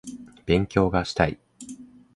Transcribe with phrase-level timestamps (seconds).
[0.47, 1.37] 勉強がしたい